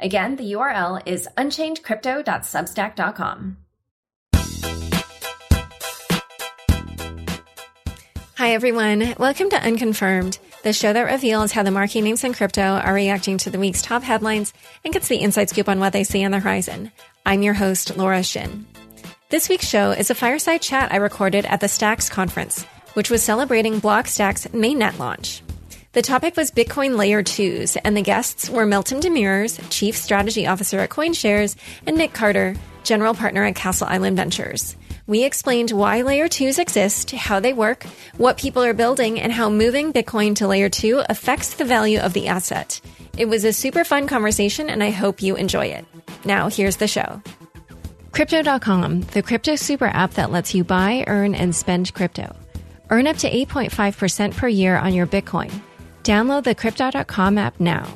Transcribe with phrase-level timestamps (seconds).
[0.00, 3.56] Again, the URL is unchainedcrypto.substack.com.
[8.36, 9.16] Hi, everyone.
[9.18, 13.38] Welcome to Unconfirmed, the show that reveals how the marquee names in crypto are reacting
[13.38, 16.30] to the week's top headlines and gets the inside scoop on what they see on
[16.30, 16.92] the horizon.
[17.26, 18.68] I'm your host, Laura Shin.
[19.30, 22.62] This week's show is a fireside chat I recorded at the Stacks conference,
[22.94, 25.42] which was celebrating Blockstack's mainnet launch.
[25.92, 30.80] The topic was Bitcoin Layer 2s, and the guests were Meltem Demirors, Chief Strategy Officer
[30.80, 31.56] at CoinShares,
[31.86, 34.76] and Nick Carter, General Partner at Castle Island Ventures.
[35.06, 37.84] We explained why Layer 2s exist, how they work,
[38.18, 42.12] what people are building, and how moving Bitcoin to Layer 2 affects the value of
[42.12, 42.82] the asset.
[43.16, 45.86] It was a super fun conversation, and I hope you enjoy it.
[46.26, 47.22] Now, here's the show.
[48.12, 52.36] Crypto.com, the crypto super app that lets you buy, earn, and spend crypto.
[52.90, 55.62] Earn up to 8.5% per year on your Bitcoin.
[56.02, 57.86] Download the Crypto.com app now.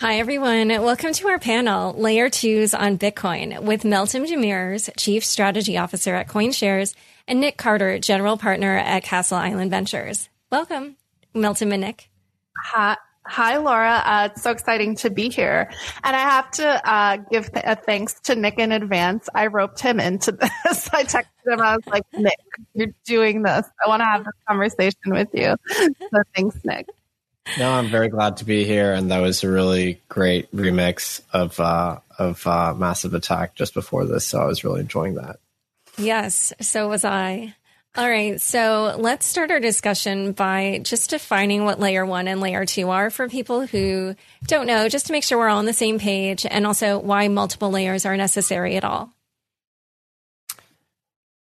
[0.00, 0.68] Hi, everyone.
[0.68, 6.28] Welcome to our panel, Layer 2s on Bitcoin, with Meltem Demirors, Chief Strategy Officer at
[6.28, 6.94] CoinShares,
[7.26, 10.28] and Nick Carter, General Partner at Castle Island Ventures.
[10.52, 10.96] Welcome,
[11.34, 12.10] Meltem and Nick.
[12.66, 12.96] Hi.
[13.28, 14.02] Hi, Laura.
[14.04, 15.70] Uh, it's so exciting to be here.
[16.04, 19.28] And I have to uh, give a thanks to Nick in advance.
[19.34, 20.32] I roped him into
[20.64, 20.88] this.
[20.92, 21.60] I texted him.
[21.60, 22.38] I was like, Nick,
[22.74, 23.66] you're doing this.
[23.84, 25.56] I want to have this conversation with you.
[26.10, 26.86] So thanks, Nick.
[27.58, 28.92] No, I'm very glad to be here.
[28.92, 34.04] And that was a really great remix of, uh, of uh, Massive Attack just before
[34.04, 34.24] this.
[34.26, 35.38] So I was really enjoying that.
[35.98, 37.54] Yes, so was I.
[37.96, 38.38] All right.
[38.38, 43.08] So let's start our discussion by just defining what layer one and layer two are
[43.08, 44.14] for people who
[44.46, 47.28] don't know, just to make sure we're all on the same page and also why
[47.28, 49.10] multiple layers are necessary at all.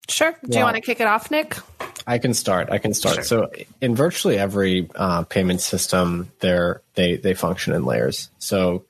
[0.09, 0.31] Sure.
[0.31, 1.56] Do well, you want to kick it off, Nick?
[2.06, 2.70] I can start.
[2.70, 3.16] I can start.
[3.16, 3.25] Sure.
[3.25, 3.50] So
[3.81, 8.31] in virtually every uh, payment system, they they they function in layers.
[8.38, 8.84] So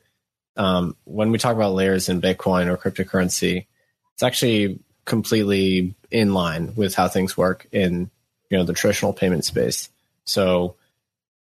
[0.57, 3.67] um, when we talk about layers in Bitcoin or cryptocurrency,
[4.13, 8.11] it's actually completely in line with how things work in
[8.51, 9.91] you know the traditional payment space.
[10.25, 10.77] So,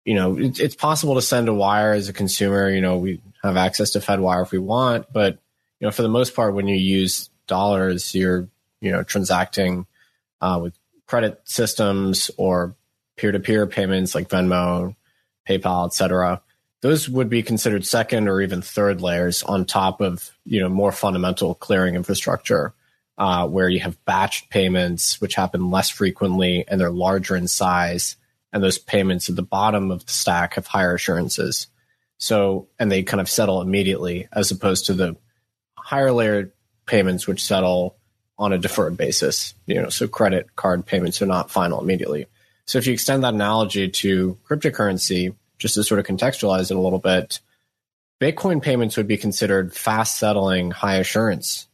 [0.04, 2.70] you know, it, it's possible to send a wire as a consumer.
[2.70, 5.38] You know, we have access to Fedwire if we want, but
[5.80, 8.48] you know, for the most part, when you use dollars, you're
[8.80, 9.86] you know transacting
[10.40, 10.74] uh, with
[11.06, 12.74] credit systems or
[13.16, 14.94] peer-to-peer payments like Venmo,
[15.48, 16.42] PayPal, etc.
[16.82, 20.92] Those would be considered second or even third layers on top of you know more
[20.92, 22.72] fundamental clearing infrastructure
[23.18, 28.16] uh, where you have batched payments, which happen less frequently and they're larger in size.
[28.52, 31.66] And those payments at the bottom of the stack have higher assurances.
[32.18, 35.16] So, and they kind of settle immediately as opposed to the
[35.76, 36.52] higher layer
[36.86, 37.96] payments, which settle
[38.38, 39.54] on a deferred basis.
[39.66, 42.26] You know, so credit card payments are not final immediately.
[42.66, 46.80] So if you extend that analogy to cryptocurrency, just to sort of contextualize it a
[46.80, 47.40] little bit,
[48.20, 51.65] Bitcoin payments would be considered fast settling high assurance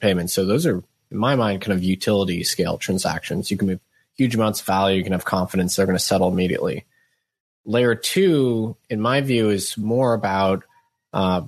[0.00, 0.32] payments.
[0.32, 3.50] So those are, in my mind, kind of utility scale transactions.
[3.50, 3.80] You can move
[4.16, 4.98] huge amounts of value.
[4.98, 6.84] You can have confidence they're going to settle immediately.
[7.64, 10.64] Layer two, in my view, is more about
[11.12, 11.42] uh,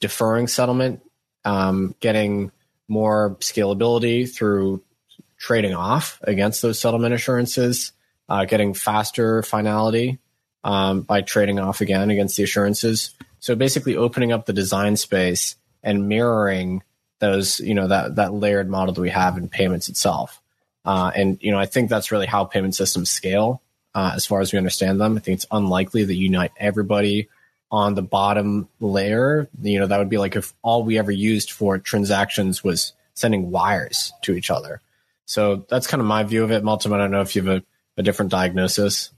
[0.00, 1.02] deferring settlement,
[1.44, 2.50] um, getting
[2.88, 4.82] more scalability through
[5.38, 7.92] trading off against those settlement assurances,
[8.28, 10.18] uh, getting faster finality
[10.62, 13.14] um, by trading off again against the assurances.
[13.40, 16.82] So basically, opening up the design space and mirroring
[17.22, 20.42] those you know that that layered model that we have in payments itself.
[20.84, 23.62] Uh, and you know, I think that's really how payment systems scale
[23.94, 25.16] uh, as far as we understand them.
[25.16, 27.28] I think it's unlikely that you unite everybody
[27.70, 29.48] on the bottom layer.
[29.62, 33.52] You know, that would be like if all we ever used for transactions was sending
[33.52, 34.80] wires to each other.
[35.24, 36.64] So that's kind of my view of it.
[36.64, 37.64] Meltem, I don't know if you have a,
[37.96, 39.12] a different diagnosis.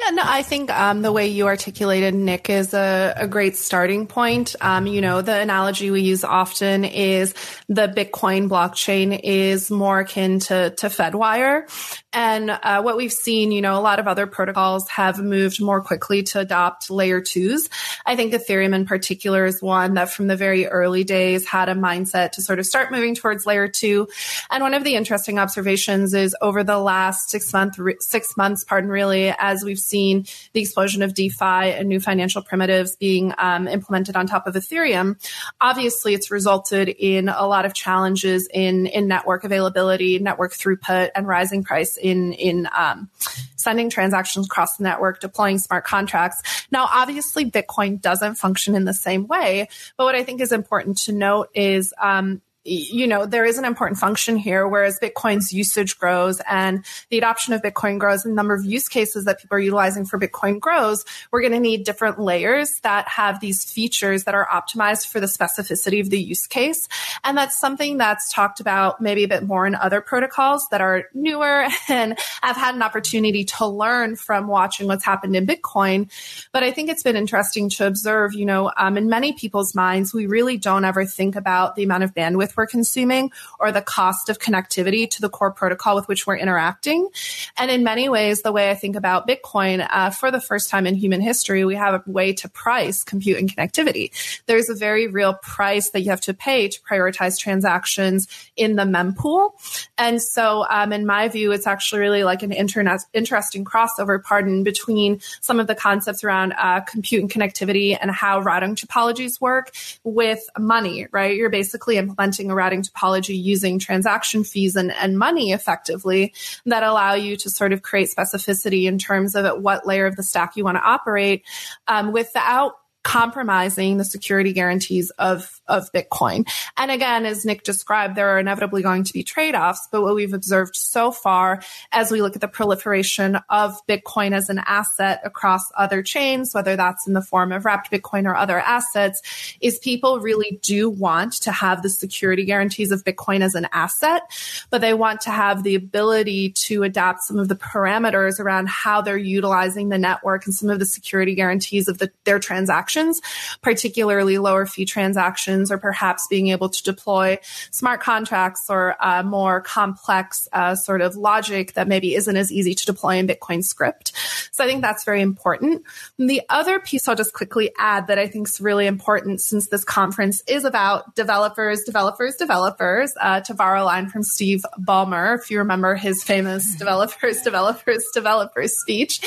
[0.00, 4.06] Yeah, no, I think um, the way you articulated Nick is a, a great starting
[4.06, 4.54] point.
[4.60, 7.34] Um, you know, the analogy we use often is
[7.68, 11.68] the Bitcoin blockchain is more akin to, to Fedwire.
[12.12, 15.80] And uh, what we've seen, you know, a lot of other protocols have moved more
[15.80, 17.68] quickly to adopt layer twos.
[18.04, 21.74] I think Ethereum in particular is one that from the very early days had a
[21.74, 24.08] mindset to sort of start moving towards layer two.
[24.50, 28.90] And one of the interesting observations is over the last six months, six months, pardon,
[28.90, 33.68] really, as as we've seen the explosion of DeFi and new financial primitives being um,
[33.68, 35.16] implemented on top of Ethereum,
[35.60, 41.26] obviously it's resulted in a lot of challenges in in network availability, network throughput, and
[41.26, 43.10] rising price in in um,
[43.56, 46.66] sending transactions across the network, deploying smart contracts.
[46.70, 50.98] Now, obviously, Bitcoin doesn't function in the same way, but what I think is important
[50.98, 55.98] to note is um, you know, there is an important function here, whereas Bitcoin's usage
[55.98, 59.56] grows and the adoption of Bitcoin grows and the number of use cases that people
[59.56, 64.24] are utilizing for Bitcoin grows, we're going to need different layers that have these features
[64.24, 66.86] that are optimized for the specificity of the use case.
[67.24, 71.04] And that's something that's talked about maybe a bit more in other protocols that are
[71.14, 76.10] newer and I've had an opportunity to learn from watching what's happened in Bitcoin.
[76.52, 80.12] But I think it's been interesting to observe, you know, um, in many people's minds,
[80.12, 83.82] we really don't ever think about the amount of bandwidth bandwidth we're consuming or the
[83.82, 87.08] cost of connectivity to the core protocol with which we're interacting.
[87.56, 90.86] And in many ways, the way I think about Bitcoin, uh, for the first time
[90.86, 94.10] in human history, we have a way to price compute and connectivity.
[94.46, 98.82] There's a very real price that you have to pay to prioritize transactions in the
[98.82, 99.50] mempool.
[99.98, 104.62] And so, um, in my view, it's actually really like an internet, interesting crossover, pardon,
[104.62, 109.72] between some of the concepts around uh, compute and connectivity and how routing topologies work
[110.04, 111.36] with money, right?
[111.36, 116.32] You're basically implementing implementing a routing topology using transaction fees and, and money effectively
[116.66, 120.16] that allow you to sort of create specificity in terms of at what layer of
[120.16, 121.44] the stack you want to operate
[121.86, 126.46] um, without compromising the security guarantees of, of Bitcoin.
[126.76, 130.34] And again, as Nick described, there are inevitably going to be trade-offs, but what we've
[130.34, 131.62] observed so far
[131.92, 136.76] as we look at the proliferation of Bitcoin as an asset across other chains, whether
[136.76, 139.22] that's in the form of wrapped Bitcoin or other assets,
[139.62, 144.22] is people really do want to have the security guarantees of Bitcoin as an asset,
[144.68, 149.00] but they want to have the ability to adapt some of the parameters around how
[149.00, 153.20] they're utilizing the network and some of the security guarantees of the, their transactions transactions,
[153.62, 157.38] particularly lower fee transactions, or perhaps being able to deploy
[157.70, 162.74] smart contracts or uh, more complex uh, sort of logic that maybe isn't as easy
[162.74, 164.12] to deploy in Bitcoin script.
[164.52, 165.82] So I think that's very important.
[166.18, 169.68] And the other piece I'll just quickly add that I think is really important since
[169.68, 175.38] this conference is about developers, developers, developers, uh, to borrow a line from Steve Ballmer,
[175.38, 179.20] if you remember his famous developers, developers, developers speech,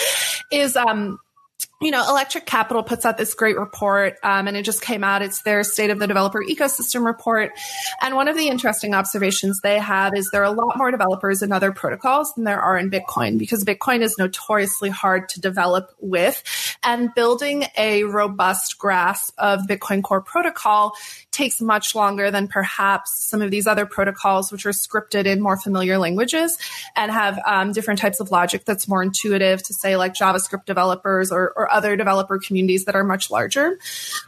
[0.52, 1.20] is um,
[1.84, 5.22] you know, Electric Capital puts out this great report, um, and it just came out.
[5.22, 7.52] It's their State of the Developer Ecosystem report.
[8.02, 11.42] And one of the interesting observations they have is there are a lot more developers
[11.42, 15.94] in other protocols than there are in Bitcoin because Bitcoin is notoriously hard to develop
[16.00, 16.42] with.
[16.84, 20.94] And building a robust grasp of Bitcoin Core protocol
[21.32, 25.58] takes much longer than perhaps some of these other protocols, which are scripted in more
[25.58, 26.58] familiar languages
[26.96, 31.32] and have um, different types of logic that's more intuitive to say like JavaScript developers
[31.32, 33.80] or, or other developer communities that are much larger.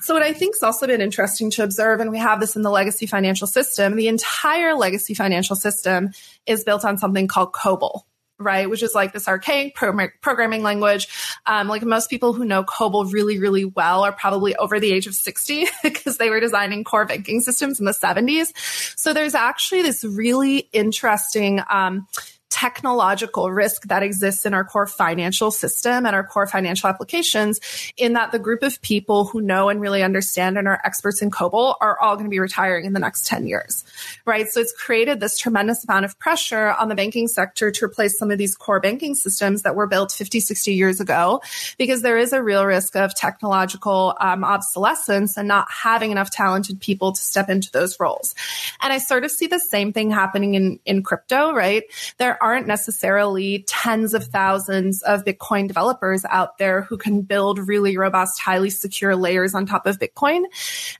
[0.01, 2.61] So what I think has also been interesting to observe, and we have this in
[2.61, 6.11] the legacy financial system, the entire legacy financial system
[6.45, 8.01] is built on something called COBOL
[8.37, 8.69] right?
[8.69, 11.07] Which is like this archaic pro- programming language.
[11.45, 15.07] Um, like most people who know COBOL really, really well are probably over the age
[15.07, 18.51] of 60 because they were designing core banking systems in the 70s.
[18.97, 22.07] So there's actually this really interesting, um,
[22.49, 27.59] technological risk that exists in our core financial system and our core financial applications
[27.97, 31.31] in that the group of people who know and really understand and are experts in
[31.31, 33.83] COBOL are all going to be retiring in the next 10 years,
[34.25, 34.47] right?
[34.47, 38.31] So it's created this tremendous amount of pressure on the banking sector to replace some
[38.31, 41.41] of these core banking systems that were built 50, 60 years ago,
[41.77, 46.79] because there is a real risk of technological um, obsolescence and not having enough talented
[46.79, 48.35] people to step into those roles.
[48.81, 51.83] And I sort of see the same thing happening in, in crypto, right?
[52.17, 57.59] There there aren't necessarily tens of thousands of Bitcoin developers out there who can build
[57.59, 60.43] really robust, highly secure layers on top of Bitcoin.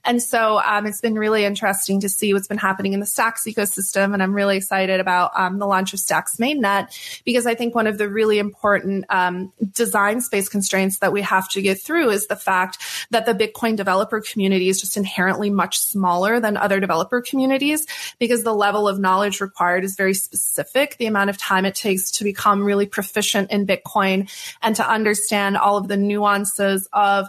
[0.02, 3.44] And so um, it's been really interesting to see what's been happening in the Stacks
[3.44, 4.14] ecosystem.
[4.14, 6.88] And I'm really excited about um, the launch of Stacks mainnet
[7.24, 11.50] because I think one of the really important um, design space constraints that we have
[11.50, 12.78] to get through is the fact
[13.10, 17.86] that the Bitcoin developer community is just inherently much smaller than other developer communities
[18.18, 20.96] because the level of knowledge required is very specific.
[20.96, 24.30] The amount amount of time it takes to become really proficient in Bitcoin
[24.62, 27.28] and to understand all of the nuances of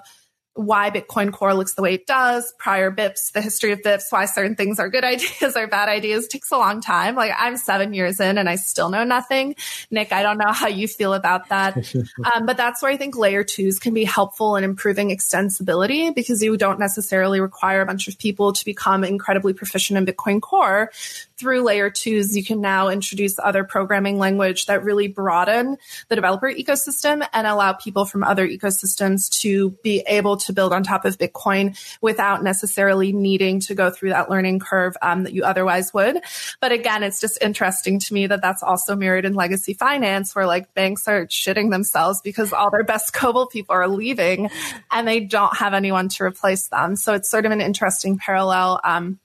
[0.58, 4.26] why Bitcoin Core looks the way it does, prior BIPs, the history of BIPs, why
[4.26, 7.16] certain things are good ideas or bad ideas takes a long time.
[7.16, 9.56] Like I'm seven years in and I still know nothing.
[9.92, 11.78] Nick, I don't know how you feel about that.
[12.36, 16.42] um, but that's where I think layer twos can be helpful in improving extensibility because
[16.42, 20.92] you don't necessarily require a bunch of people to become incredibly proficient in Bitcoin Core
[21.38, 26.52] through layer twos, you can now introduce other programming language that really broaden the developer
[26.52, 31.18] ecosystem and allow people from other ecosystems to be able to build on top of
[31.18, 36.20] Bitcoin without necessarily needing to go through that learning curve um, that you otherwise would.
[36.60, 40.48] But again, it's just interesting to me that that's also mirrored in legacy finance, where
[40.48, 44.50] like banks are shitting themselves because all their best COBOL people are leaving
[44.92, 46.96] and they don't have anyone to replace them.
[46.96, 48.80] So it's sort of an interesting parallel.
[48.84, 49.20] Um,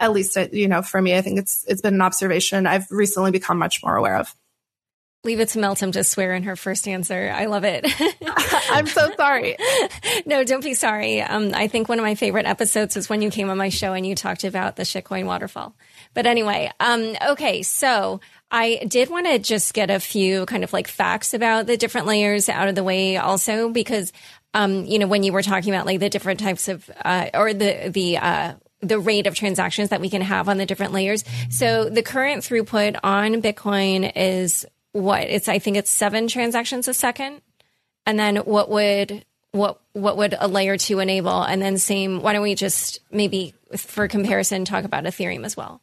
[0.00, 2.90] at least uh, you know for me i think it's it's been an observation i've
[2.90, 4.34] recently become much more aware of
[5.24, 7.32] Leave it to Meltem to swear in her first answer.
[7.34, 7.84] I love it.
[8.70, 9.56] I'm so sorry.
[10.26, 11.20] no, don't be sorry.
[11.20, 13.94] Um, I think one of my favorite episodes was when you came on my show
[13.94, 15.74] and you talked about the shitcoin waterfall.
[16.14, 18.20] But anyway, um, okay, so
[18.52, 22.06] I did want to just get a few kind of like facts about the different
[22.06, 24.12] layers out of the way also because
[24.54, 27.52] um, you know, when you were talking about like the different types of, uh, or
[27.52, 31.24] the, the, uh, the rate of transactions that we can have on the different layers.
[31.50, 35.22] So the current throughput on Bitcoin is what?
[35.22, 37.42] It's I think it's seven transactions a second.
[38.06, 41.42] And then what would what what would a layer two enable?
[41.42, 42.22] And then same.
[42.22, 45.80] Why don't we just maybe for comparison talk about Ethereum as well?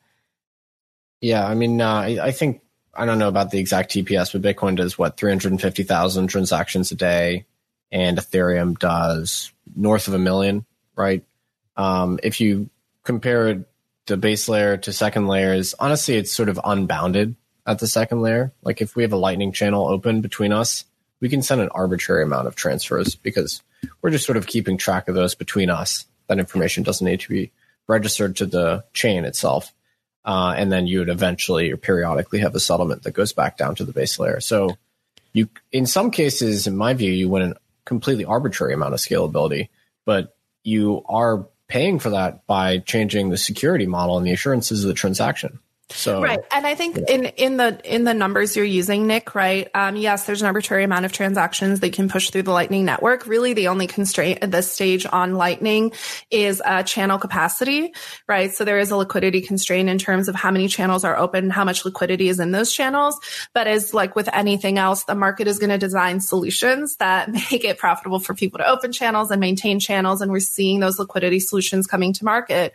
[1.22, 2.62] Yeah, I mean, uh, I, I think
[2.94, 5.84] I don't know about the exact TPS, but Bitcoin does what three hundred and fifty
[5.84, 7.46] thousand transactions a day,
[7.92, 11.24] and Ethereum does north of a million, right?
[11.78, 12.70] Um, if you
[13.04, 13.66] compare
[14.06, 17.36] the base layer to second layers, honestly, it's sort of unbounded
[17.66, 18.54] at the second layer.
[18.64, 20.86] Like if we have a lightning channel open between us,
[21.20, 23.62] we can send an arbitrary amount of transfers because
[24.02, 26.06] we're just sort of keeping track of those between us.
[26.28, 27.52] That information doesn't need to be
[27.88, 29.74] registered to the chain itself.
[30.24, 33.76] Uh, and then you would eventually or periodically have a settlement that goes back down
[33.76, 34.40] to the base layer.
[34.40, 34.76] So
[35.34, 37.56] you, in some cases, in my view, you win a
[37.86, 39.70] completely arbitrary amount of scalability,
[40.04, 44.88] but you are paying for that by changing the security model and the assurances of
[44.88, 45.60] the transaction.
[45.92, 47.14] So right, and I think yeah.
[47.14, 49.70] in in the in the numbers you're using, Nick, right?
[49.76, 53.28] Um, yes, there's an arbitrary amount of transactions they can push through the Lightning network.
[53.28, 55.92] Really, the only constraint at this stage on Lightning
[56.32, 57.94] is uh, channel capacity,
[58.28, 58.52] right?
[58.52, 61.64] So there is a liquidity constraint in terms of how many channels are open, how
[61.64, 63.20] much liquidity is in those channels.
[63.54, 67.64] But as like with anything else, the market is going to design solutions that make
[67.64, 71.40] it profitable for people to open channels and maintain channels, and we're seeing those liquidity
[71.40, 72.74] solutions coming to market.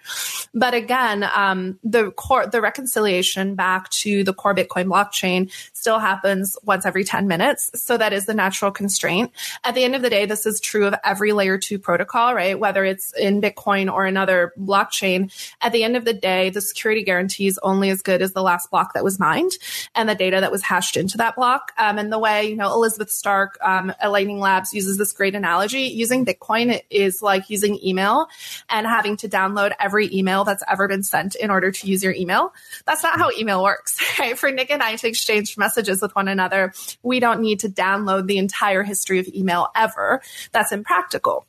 [0.54, 5.98] But again, um, the core the reconciliation reconciliation back to the core Bitcoin blockchain still
[5.98, 7.70] happens once every 10 minutes.
[7.74, 9.32] So that is the natural constraint.
[9.64, 12.58] At the end of the day, this is true of every layer two protocol, right?
[12.58, 15.32] Whether it's in Bitcoin or another blockchain.
[15.60, 18.42] At the end of the day, the security guarantee is only as good as the
[18.42, 19.52] last block that was mined
[19.94, 21.72] and the data that was hashed into that block.
[21.78, 25.34] Um, and the way, you know, Elizabeth Stark um, at Lightning Labs uses this great
[25.34, 25.82] analogy.
[25.82, 28.28] Using Bitcoin is like using email
[28.68, 32.12] and having to download every email that's ever been sent in order to use your
[32.12, 32.52] email.
[32.90, 34.36] That's not how email works, right?
[34.36, 36.72] For Nick and I to exchange messages with one another,
[37.04, 40.20] we don't need to download the entire history of email ever.
[40.50, 41.46] That's impractical.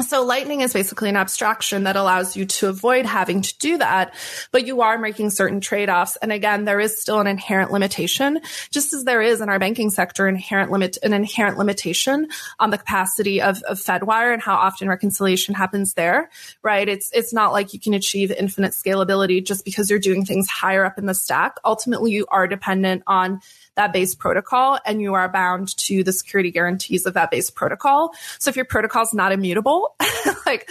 [0.00, 4.14] So lightning is basically an abstraction that allows you to avoid having to do that,
[4.50, 6.16] but you are making certain trade-offs.
[6.16, 9.90] And again, there is still an inherent limitation, just as there is in our banking
[9.90, 14.88] sector, inherent limit, an inherent limitation on the capacity of, of Fedwire and how often
[14.88, 16.30] reconciliation happens there,
[16.62, 16.88] right?
[16.88, 20.84] It's, it's not like you can achieve infinite scalability just because you're doing things higher
[20.84, 21.56] up in the stack.
[21.64, 23.40] Ultimately, you are dependent on
[23.76, 28.12] that base protocol and you are bound to the security guarantees of that base protocol.
[28.38, 29.96] So if your protocol is not immutable,
[30.46, 30.70] like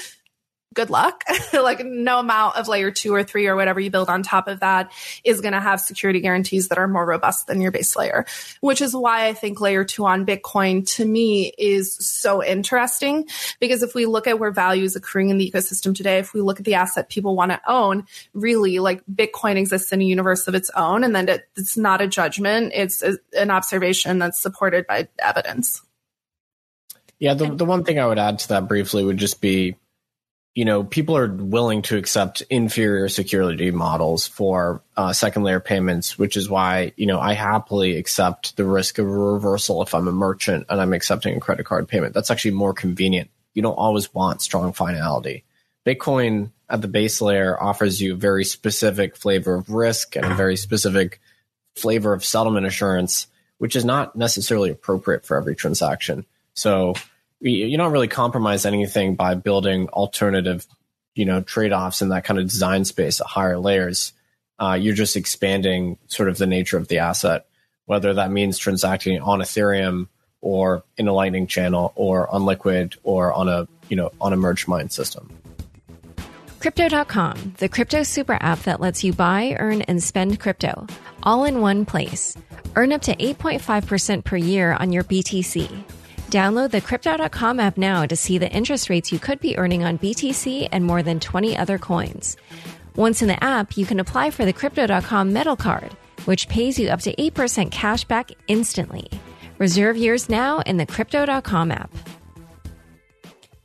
[0.73, 1.23] good luck.
[1.53, 4.61] like no amount of layer two or three or whatever you build on top of
[4.61, 4.91] that
[5.23, 8.25] is going to have security guarantees that are more robust than your base layer,
[8.61, 13.27] which is why I think layer two on Bitcoin to me is so interesting.
[13.59, 16.41] Because if we look at where value is accruing in the ecosystem today, if we
[16.41, 20.47] look at the asset people want to own, really like Bitcoin exists in a universe
[20.47, 21.03] of its own.
[21.03, 22.71] And then it, it's not a judgment.
[22.73, 25.81] It's a, an observation that's supported by evidence.
[27.19, 27.33] Yeah.
[27.33, 29.75] The, the one thing I would add to that briefly would just be,
[30.53, 36.19] you know, people are willing to accept inferior security models for uh, second layer payments,
[36.19, 40.09] which is why, you know, I happily accept the risk of a reversal if I'm
[40.09, 42.13] a merchant and I'm accepting a credit card payment.
[42.13, 43.29] That's actually more convenient.
[43.53, 45.45] You don't always want strong finality.
[45.85, 50.35] Bitcoin at the base layer offers you a very specific flavor of risk and a
[50.35, 51.21] very specific
[51.75, 53.27] flavor of settlement assurance,
[53.57, 56.25] which is not necessarily appropriate for every transaction.
[56.53, 56.93] So
[57.41, 60.65] you don't really compromise anything by building alternative,
[61.15, 64.13] you know, trade offs in that kind of design space at higher layers.
[64.59, 67.47] Uh, you're just expanding sort of the nature of the asset,
[67.85, 70.07] whether that means transacting on Ethereum
[70.41, 74.37] or in a Lightning channel or on Liquid or on a you know on a
[74.37, 75.29] merged mine system.
[76.59, 80.85] Crypto.com, the crypto super app that lets you buy, earn, and spend crypto
[81.23, 82.37] all in one place.
[82.75, 85.83] Earn up to 8.5% per year on your BTC.
[86.31, 89.99] Download the Crypto.com app now to see the interest rates you could be earning on
[89.99, 92.37] BTC and more than 20 other coins.
[92.95, 95.91] Once in the app, you can apply for the Crypto.com Metal Card,
[96.23, 99.09] which pays you up to 8% cash back instantly.
[99.57, 101.91] Reserve yours now in the Crypto.com app.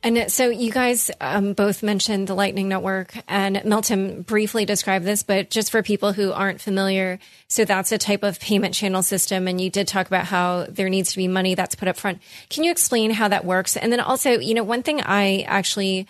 [0.07, 5.21] And so you guys um, both mentioned the Lightning Network, and Meltem briefly described this,
[5.21, 9.49] but just for people who aren't familiar, so that's a type of payment channel system.
[9.49, 12.21] And you did talk about how there needs to be money that's put up front.
[12.49, 13.75] Can you explain how that works?
[13.75, 16.07] And then also, you know, one thing I actually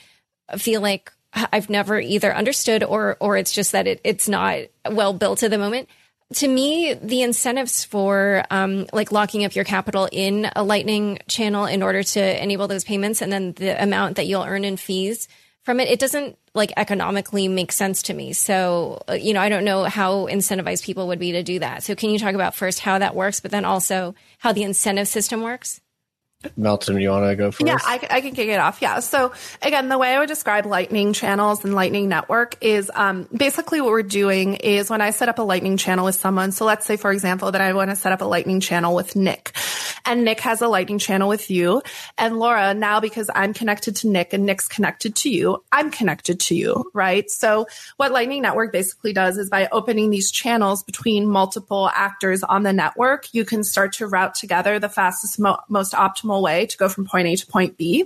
[0.60, 4.60] feel like I've never either understood or or it's just that it, it's not
[4.92, 5.90] well built at the moment
[6.36, 11.66] to me, the incentives for um, like locking up your capital in a Lightning channel
[11.66, 15.28] in order to enable those payments, and then the amount that you'll earn in fees
[15.64, 18.34] from it, it doesn't like economically make sense to me.
[18.34, 21.84] So, uh, you know, I don't know how incentivized people would be to do that.
[21.84, 25.08] So, can you talk about first how that works, but then also how the incentive
[25.08, 25.82] system works?
[26.44, 27.66] Meltem, you want to go first?
[27.66, 28.80] Yeah, I, I, can kick it off.
[28.80, 29.00] Yeah.
[29.00, 33.82] So again, the way I would describe Lightning channels and Lightning Network is um, basically
[33.82, 36.52] what we're doing is when I set up a Lightning channel with someone.
[36.52, 39.16] So let's say, for example, that I want to set up a Lightning channel with
[39.16, 39.58] Nick,
[40.06, 41.82] and Nick has a Lightning channel with you,
[42.20, 42.76] and Laura.
[42.76, 46.92] Now, because I'm connected to Nick and Nick's connected to you, I'm connected to you,
[46.94, 47.28] right?
[47.32, 47.66] So
[47.98, 52.74] what Lightning Network basically does is by opening these channels between multiple actors on the
[52.74, 56.78] network, you can start to route together the fastest, mo- most optimal optimal way to
[56.78, 58.06] go from point A to point B.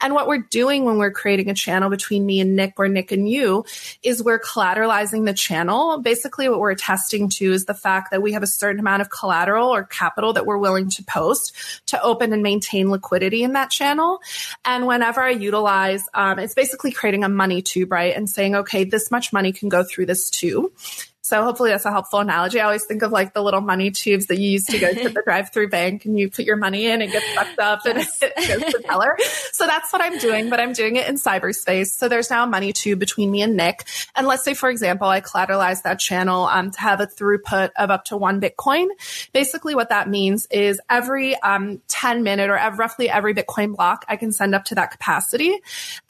[0.00, 3.12] And what we're doing when we're creating a channel between me and Nick or Nick
[3.12, 3.64] and you
[4.02, 5.98] is we're collateralizing the channel.
[5.98, 9.10] Basically, what we're attesting to is the fact that we have a certain amount of
[9.10, 11.54] collateral or capital that we're willing to post
[11.86, 14.20] to open and maintain liquidity in that channel.
[14.64, 18.14] And whenever I utilize, um, it's basically creating a money tube, right?
[18.14, 20.72] And saying, okay, this much money can go through this tube.
[21.24, 22.60] So hopefully that's a helpful analogy.
[22.60, 25.08] I always think of like the little money tubes that you use to go to
[25.08, 28.08] the drive-through bank and you put your money in and gets sucked up and it
[28.36, 29.16] goes to the teller.
[29.52, 31.86] So that's what I'm doing, but I'm doing it in cyberspace.
[31.86, 33.86] So there's now a money tube between me and Nick.
[34.14, 37.90] And let's say, for example, I collateralize that channel um, to have a throughput of
[37.90, 38.88] up to one Bitcoin.
[39.32, 44.16] Basically, what that means is every um, 10 minute or roughly every Bitcoin block, I
[44.16, 45.58] can send up to that capacity.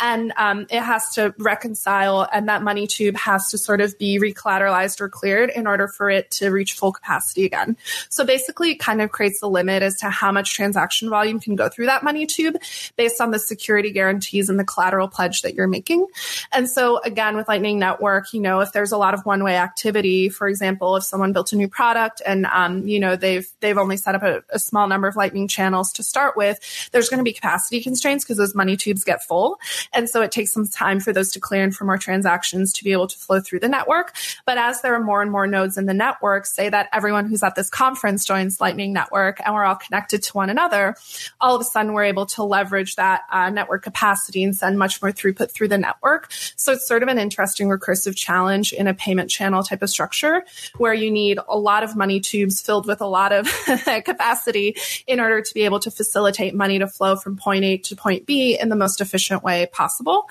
[0.00, 4.18] And um, it has to reconcile, and that money tube has to sort of be
[4.18, 7.76] recollateralized cleared in order for it to reach full capacity again.
[8.08, 11.56] So basically, it kind of creates a limit as to how much transaction volume can
[11.56, 12.56] go through that money tube
[12.96, 16.06] based on the security guarantees and the collateral pledge that you're making.
[16.52, 19.56] And so again, with Lightning Network, you know, if there's a lot of one way
[19.56, 23.78] activity, for example, if someone built a new product and, um, you know, they've, they've
[23.78, 27.18] only set up a, a small number of Lightning channels to start with, there's going
[27.18, 29.58] to be capacity constraints because those money tubes get full.
[29.92, 32.84] And so it takes some time for those to clear and for more transactions to
[32.84, 34.14] be able to flow through the network.
[34.46, 37.54] But as there more and more nodes in the network, say that everyone who's at
[37.54, 40.96] this conference joins Lightning Network and we're all connected to one another,
[41.40, 45.00] all of a sudden we're able to leverage that uh, network capacity and send much
[45.02, 46.30] more throughput through the network.
[46.56, 50.44] So it's sort of an interesting recursive challenge in a payment channel type of structure
[50.76, 53.46] where you need a lot of money tubes filled with a lot of
[54.04, 54.76] capacity
[55.06, 58.26] in order to be able to facilitate money to flow from point A to point
[58.26, 60.28] B in the most efficient way possible.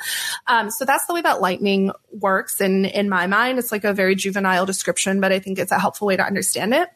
[0.48, 2.62] Um, so that's the way that Lightning works.
[2.62, 5.80] And in my mind, it's like a very juvenile description, but I think it's a
[5.80, 6.90] helpful way to understand it.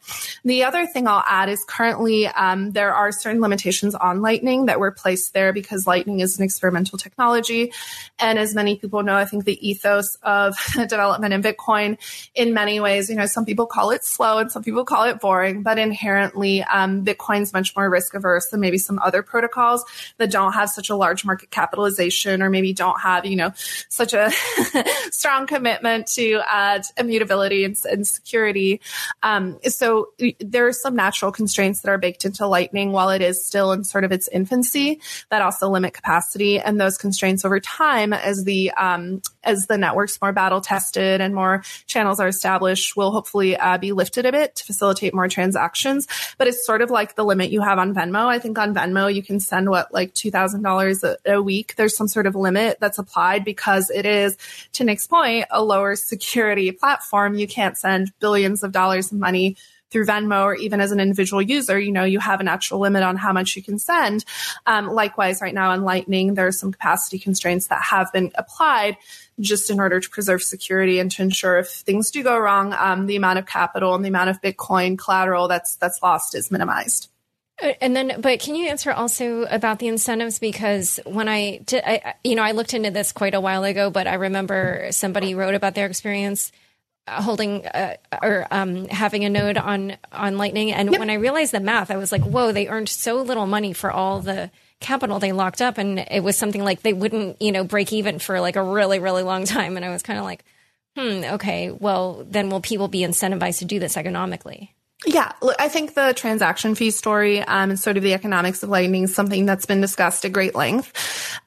[0.44, 4.80] The other thing I'll add is currently um, there are certain limitations on Lightning that
[4.80, 7.72] were placed there because Lightning is an experimental technology.
[8.18, 11.98] And as many people know, I think the ethos of development in Bitcoin,
[12.34, 15.20] in many ways, you know, some people call it slow and some people call it
[15.20, 19.84] boring, but inherently, um, Bitcoin's much more risk averse than maybe some other protocols
[20.18, 23.52] that don't have such a large market capitalization or maybe don't have, you know,
[23.88, 24.30] such a
[25.12, 28.80] strong commitment to uh, immutability and, and security.
[29.22, 30.08] Um, so
[30.40, 33.84] there are some natural constraints that are baked into Lightning while it is still in
[33.84, 36.58] sort of its infancy that also limit capacity.
[36.58, 41.34] And those constraints over time, as the um, as the network's more battle tested and
[41.34, 46.06] more channels are established, will hopefully uh, be lifted a bit to facilitate more transactions.
[46.36, 48.26] But it's sort of like the limit you have on Venmo.
[48.26, 51.74] I think on Venmo you can send what like two thousand dollars a week.
[51.76, 54.36] There's some sort of limit that's applied because it is,
[54.72, 57.34] to Point, a lower security platform.
[57.34, 59.56] You can't send billions of dollars of money
[59.90, 63.02] through Venmo or even as an individual user, you know, you have an actual limit
[63.02, 64.24] on how much you can send.
[64.66, 68.96] Um, likewise, right now on Lightning, there are some capacity constraints that have been applied
[69.40, 73.06] just in order to preserve security and to ensure if things do go wrong, um,
[73.06, 77.08] the amount of capital and the amount of Bitcoin collateral that's that's lost is minimized.
[77.60, 80.38] Uh, and then, but can you answer also about the incentives?
[80.38, 83.90] Because when I did, I, you know, I looked into this quite a while ago,
[83.90, 86.52] but I remember somebody wrote about their experience
[87.08, 90.72] uh, holding uh, or um, having a node on on Lightning.
[90.72, 91.00] And yep.
[91.00, 93.90] when I realized the math, I was like, "Whoa!" They earned so little money for
[93.90, 97.64] all the capital they locked up, and it was something like they wouldn't, you know,
[97.64, 99.76] break even for like a really, really long time.
[99.76, 100.44] And I was kind of like,
[100.96, 104.74] "Hmm, okay, well, then will people be incentivized to do this economically?"
[105.06, 105.30] Yeah,
[105.60, 109.14] I think the transaction fee story um, and sort of the economics of Lightning is
[109.14, 110.92] something that's been discussed at great length.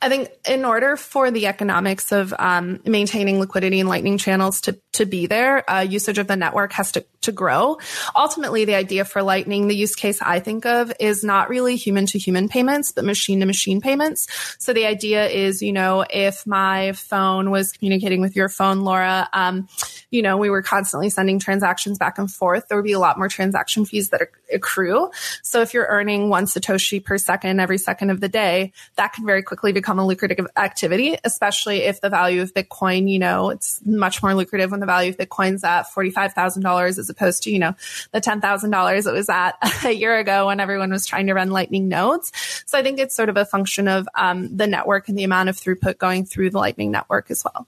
[0.02, 4.80] I think in order for the economics of um, maintaining liquidity in Lightning channels to,
[4.94, 7.78] to be there, uh, usage of the network has to, to grow.
[8.16, 12.06] Ultimately, the idea for Lightning, the use case I think of is not really human
[12.08, 14.28] to human payments, but machine to machine payments.
[14.58, 19.30] So the idea is, you know, if my phone was communicating with your phone, Laura,
[19.34, 19.68] um,
[20.10, 23.18] you know, we were constantly sending transactions back and forth, there would be a lot
[23.18, 24.22] more transaction fees that
[24.54, 25.10] accrue.
[25.44, 29.26] So if you're earning one Satoshi per second every second of the day, that can
[29.26, 33.82] very quickly become a lucrative activity, especially if the value of Bitcoin, you know, it's
[33.86, 37.76] much more lucrative when the value of Bitcoin's at $45,000 as opposed to, you know,
[38.12, 39.52] the $10,000 it was at
[39.86, 42.32] a year ago when everyone was trying to run lightning nodes.
[42.65, 45.50] So I think it's sort of a function of um, the network and the amount
[45.50, 47.67] of throughput going through the lightning network as well.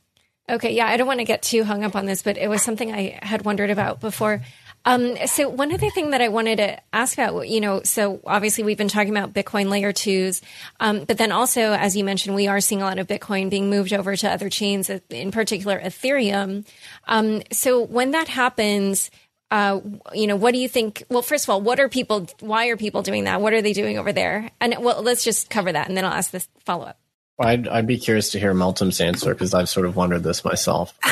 [0.49, 2.61] Okay, yeah, I don't want to get too hung up on this, but it was
[2.61, 4.41] something I had wondered about before.
[4.85, 8.65] Um, so one other thing that I wanted to ask about, you know, so obviously
[8.65, 10.41] we've been talking about Bitcoin layer twos,
[10.81, 13.69] um, but then also, as you mentioned, we are seeing a lot of Bitcoin being
[13.69, 16.67] moved over to other chains, in particular Ethereum.
[17.07, 19.09] Um, so when that happens,
[19.51, 19.79] uh,
[20.13, 21.03] you know, what do you think?
[21.09, 22.27] Well, first of all, what are people?
[22.39, 23.41] Why are people doing that?
[23.41, 24.49] What are they doing over there?
[24.59, 26.99] And well, let's just cover that, and then I'll ask this follow up.
[27.39, 30.97] I'd, I'd be curious to hear Meltem's answer because I've sort of wondered this myself.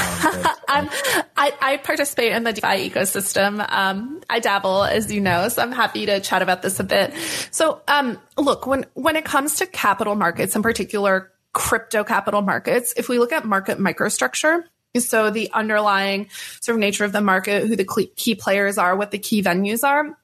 [0.72, 0.89] Um, um,
[1.36, 3.65] I, I, participate in the DeFi ecosystem.
[3.70, 7.13] Um, I dabble, as you know, so I'm happy to chat about this a bit.
[7.52, 12.94] So, um, look, when when it comes to capital markets, in particular crypto capital markets,
[12.96, 14.63] if we look at market microstructure,
[15.00, 19.12] so the underlying sort of nature of the market, who the key players are, what
[19.12, 20.18] the key venues are,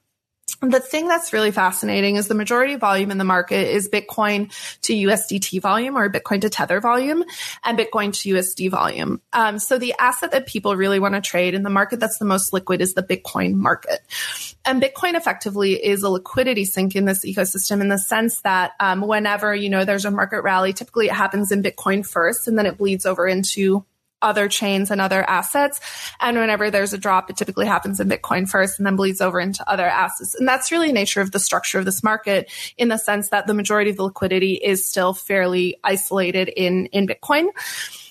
[0.61, 4.51] the thing that's really fascinating is the majority volume in the market is Bitcoin
[4.81, 7.23] to USDT volume or Bitcoin to Tether volume
[7.63, 9.21] and Bitcoin to USD volume.
[9.33, 12.25] Um, so the asset that people really want to trade in the market that's the
[12.25, 13.99] most liquid is the Bitcoin market.
[14.65, 19.01] And Bitcoin effectively is a liquidity sink in this ecosystem in the sense that um,
[19.01, 22.65] whenever, you know, there's a market rally, typically it happens in Bitcoin first and then
[22.65, 23.85] it bleeds over into
[24.21, 25.79] other chains and other assets.
[26.19, 29.39] And whenever there's a drop, it typically happens in Bitcoin first and then bleeds over
[29.39, 30.35] into other assets.
[30.35, 33.53] And that's really nature of the structure of this market in the sense that the
[33.53, 37.47] majority of the liquidity is still fairly isolated in, in Bitcoin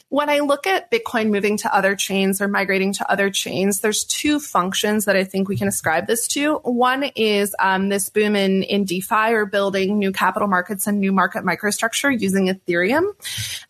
[0.08, 4.04] when I look at Bitcoin moving to other chains or migrating to other chains, there's
[4.04, 6.56] two functions that I think we can ascribe this to.
[6.58, 11.10] One is um, this boom in, in DeFi or building new capital markets and new
[11.10, 13.12] market microstructure using Ethereum.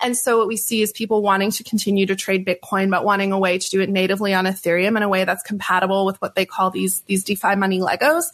[0.00, 3.32] And so what we see is people wanting to continue to trade Bitcoin, but wanting
[3.32, 6.34] a way to do it natively on Ethereum in a way that's compatible with what
[6.34, 8.24] they call these, these DeFi money Legos.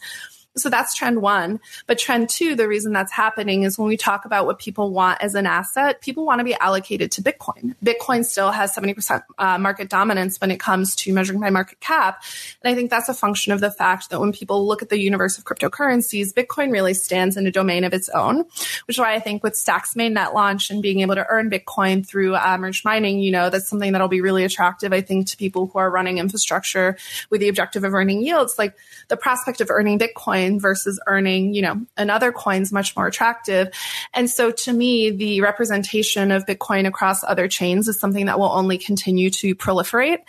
[0.55, 1.59] So that's trend one.
[1.87, 5.19] But trend two, the reason that's happening is when we talk about what people want
[5.21, 7.75] as an asset, people want to be allocated to Bitcoin.
[7.83, 12.23] Bitcoin still has 70% uh, market dominance when it comes to measuring by market cap.
[12.63, 14.99] And I think that's a function of the fact that when people look at the
[14.99, 18.39] universe of cryptocurrencies, Bitcoin really stands in a domain of its own,
[18.85, 22.05] which is why I think with Stacks mainnet launch and being able to earn Bitcoin
[22.05, 25.37] through uh, merge mining, you know, that's something that'll be really attractive, I think, to
[25.37, 26.95] people who are running infrastructure
[27.31, 28.59] with the objective of earning yields.
[28.59, 33.07] Like the prospect of earning Bitcoin coin versus earning, you know, another coin's much more
[33.07, 33.69] attractive.
[34.13, 38.51] And so to me, the representation of Bitcoin across other chains is something that will
[38.51, 40.19] only continue to proliferate.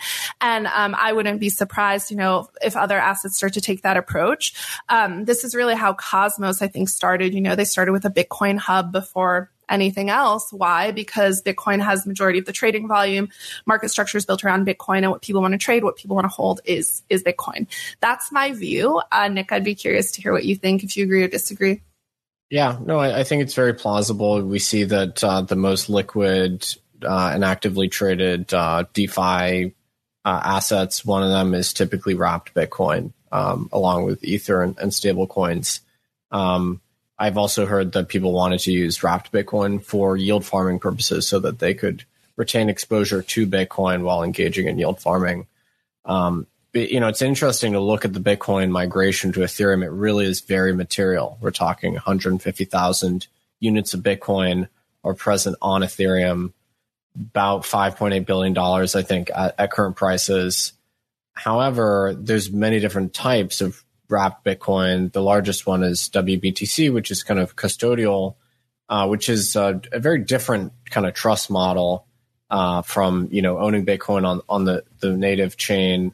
[0.41, 3.97] And um, I wouldn't be surprised, you know, if other assets start to take that
[3.97, 4.53] approach.
[4.89, 7.33] Um, this is really how Cosmos, I think, started.
[7.33, 10.51] You know, they started with a Bitcoin hub before anything else.
[10.51, 10.91] Why?
[10.91, 13.29] Because Bitcoin has the majority of the trading volume.
[13.65, 16.25] Market structure is built around Bitcoin, and what people want to trade, what people want
[16.25, 17.67] to hold, is is Bitcoin.
[18.01, 19.01] That's my view.
[19.11, 21.81] Uh, Nick, I'd be curious to hear what you think, if you agree or disagree.
[22.49, 24.41] Yeah, no, I, I think it's very plausible.
[24.41, 26.65] We see that uh, the most liquid
[27.03, 29.73] uh, and actively traded uh, DeFi
[30.25, 34.93] uh, assets, one of them is typically wrapped Bitcoin, um, along with Ether and, and
[34.93, 35.81] stable coins.
[36.31, 36.81] Um,
[37.17, 41.39] I've also heard that people wanted to use wrapped Bitcoin for yield farming purposes so
[41.39, 42.03] that they could
[42.35, 45.47] retain exposure to Bitcoin while engaging in yield farming.
[46.03, 49.83] Um, you know, it's interesting to look at the Bitcoin migration to Ethereum.
[49.83, 51.37] It really is very material.
[51.39, 53.27] We're talking 150,000
[53.61, 54.67] units of Bitcoin
[55.05, 56.51] are present on Ethereum,
[57.15, 60.73] about 5.8 billion dollars, I think, at, at, current prices.
[61.33, 65.11] However, there's many different types of wrapped Bitcoin.
[65.11, 68.35] The largest one is WBTC, which is kind of custodial,
[68.89, 72.05] uh, which is a, a, very different kind of trust model
[72.49, 76.13] uh, from you know owning Bitcoin on on the the native chain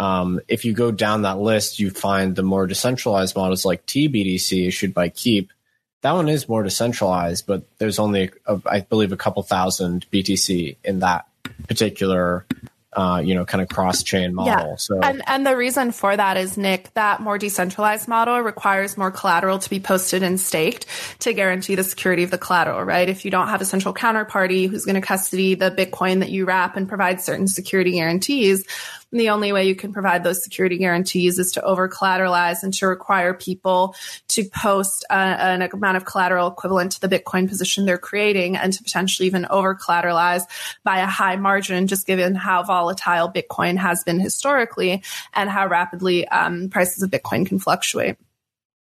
[0.00, 4.66] um, if you go down that list, you find the more decentralized models like TBTC
[4.66, 5.52] issued by Keep.
[6.00, 10.78] That one is more decentralized, but there's only, a, I believe, a couple thousand BTC
[10.82, 11.26] in that
[11.68, 12.46] particular
[12.92, 14.70] uh, you know, kind of cross chain model.
[14.70, 14.76] Yeah.
[14.76, 19.10] So, and, and the reason for that is, Nick, that more decentralized model requires more
[19.10, 20.86] collateral to be posted and staked
[21.20, 23.08] to guarantee the security of the collateral, right?
[23.08, 26.44] If you don't have a central counterparty who's going to custody the Bitcoin that you
[26.44, 28.66] wrap and provide certain security guarantees,
[29.12, 32.86] the only way you can provide those security guarantees is to over collateralize and to
[32.86, 33.94] require people
[34.28, 38.72] to post uh, an amount of collateral equivalent to the Bitcoin position they're creating and
[38.72, 40.42] to potentially even over collateralize
[40.84, 45.02] by a high margin, just given how volatile Bitcoin has been historically
[45.34, 48.16] and how rapidly um, prices of Bitcoin can fluctuate.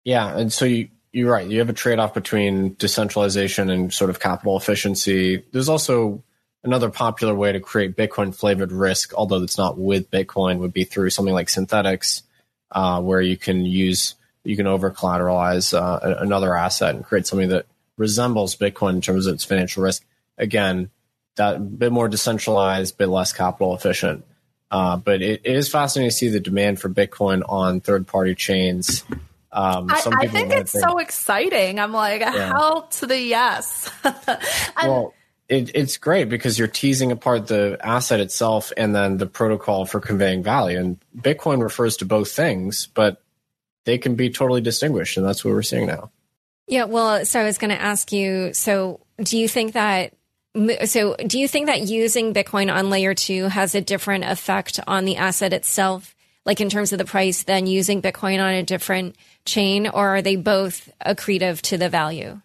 [0.04, 0.38] Yeah.
[0.38, 1.48] And so you, you're right.
[1.48, 5.44] You have a trade off between decentralization and sort of capital efficiency.
[5.52, 6.24] There's also
[6.64, 10.84] another popular way to create Bitcoin flavored risk, although it's not with Bitcoin, would be
[10.84, 12.24] through something like Synthetix,
[12.72, 17.50] uh, where you can use you can over collateralize uh, another asset and create something
[17.50, 17.66] that
[17.98, 20.04] resembles Bitcoin in terms of its financial risk.
[20.38, 20.90] Again,
[21.36, 24.26] that bit more decentralized, bit less capital efficient.
[24.72, 28.36] Uh, but it, it is fascinating to see the demand for Bitcoin on third party
[28.36, 29.04] chains.
[29.52, 31.80] Um, I, I, think it's think, so exciting.
[31.80, 32.50] I'm like, yeah.
[32.50, 33.90] hell to the yes.
[34.84, 35.14] well,
[35.50, 40.00] it, it's great because you're teasing apart the asset itself and then the protocol for
[40.00, 40.80] conveying value.
[40.80, 43.22] And Bitcoin refers to both things, but
[43.86, 45.18] they can be totally distinguished.
[45.18, 46.12] And that's what we're seeing now.
[46.68, 46.84] Yeah.
[46.84, 50.14] Well, so I was going to ask you so do you think that
[50.86, 55.06] so do you think that using Bitcoin on layer two has a different effect on
[55.06, 59.16] the asset itself, like in terms of the price, than using Bitcoin on a different
[59.46, 62.42] chain, or are they both accretive to the value?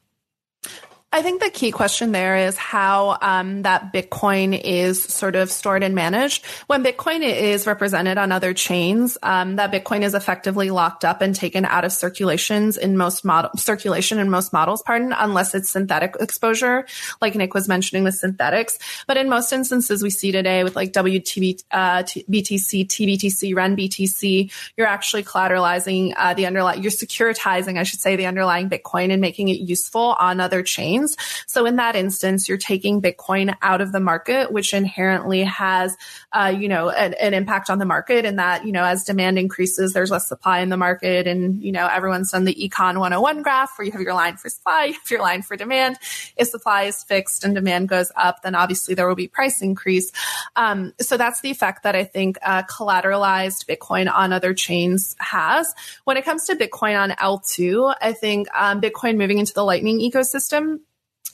[1.15, 5.85] I think the key question there is how um, that Bitcoin is sort of stored
[5.85, 6.45] and managed.
[6.67, 11.33] When Bitcoin is represented on other chains, um, that Bitcoin is effectively locked up and
[11.33, 13.25] taken out of circulations in most
[13.55, 16.85] circulation in most models, pardon, unless it's synthetic exposure,
[17.23, 18.77] like Nick was mentioning with Synthetix.
[19.07, 24.53] But in most instances, we see today with like WTB, uh, BTC, TBTC, REN BTC,
[24.77, 29.21] you're actually collateralizing uh, the underlying, you're securitizing, I should say, the underlying Bitcoin and
[29.21, 31.04] making it useful on other chains.
[31.47, 35.97] So in that instance, you're taking Bitcoin out of the market, which inherently has,
[36.33, 39.39] uh, you know, an, an, impact on the market in that, you know, as demand
[39.39, 41.27] increases, there's less supply in the market.
[41.27, 44.49] And, you know, everyone's done the econ 101 graph where you have your line for
[44.49, 45.99] supply, you have your line for demand.
[46.37, 50.13] If supply is fixed and demand goes up, then obviously there will be price increase.
[50.57, 55.75] Um, so that's the effect that I think uh, collateralized Bitcoin on other chains has.
[56.05, 59.99] When it comes to Bitcoin on L2, I think um, Bitcoin moving into the Lightning
[60.01, 60.81] ecosystem